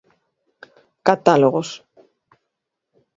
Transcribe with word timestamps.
Catálogos. 1.07 1.69